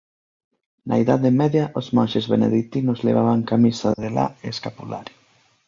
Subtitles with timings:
[0.87, 5.17] Na Idade Media os monxes beneditinos levaban camisa de la e escapulario.